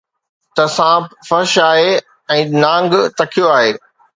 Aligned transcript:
ته 0.55 0.63
سانپ 0.77 1.05
فرش 1.27 1.53
آهي 1.69 1.91
۽ 2.39 2.41
نانگ 2.63 2.89
تکيو 3.21 3.45
آهي 3.57 3.71